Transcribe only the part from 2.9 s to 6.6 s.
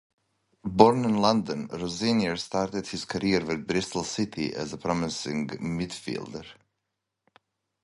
career with Bristol City as a promising midfielder.